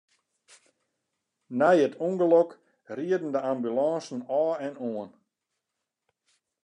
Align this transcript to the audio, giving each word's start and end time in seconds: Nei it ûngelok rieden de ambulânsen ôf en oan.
Nei 1.59 1.77
it 1.85 1.93
ûngelok 2.07 2.49
rieden 2.97 3.31
de 3.33 3.39
ambulânsen 3.51 4.19
ôf 4.39 4.55
en 4.67 4.75
oan. 4.89 5.11